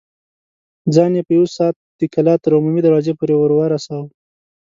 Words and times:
ځان 0.95 1.11
يې 1.17 1.21
په 1.27 1.31
يوه 1.37 1.49
سا 1.55 1.67
د 1.99 2.01
کلا 2.13 2.35
تر 2.43 2.51
عمومي 2.57 2.81
دروازې 2.83 3.13
پورې 3.19 3.33
ورساوه. 3.37 4.07